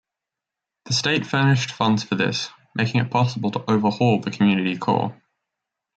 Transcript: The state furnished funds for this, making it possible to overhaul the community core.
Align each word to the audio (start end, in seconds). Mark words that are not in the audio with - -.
The 0.85 0.93
state 0.93 1.27
furnished 1.27 1.69
funds 1.73 2.01
for 2.03 2.15
this, 2.15 2.49
making 2.73 3.01
it 3.01 3.11
possible 3.11 3.51
to 3.51 3.63
overhaul 3.69 4.19
the 4.19 4.31
community 4.31 4.75
core. 4.75 5.15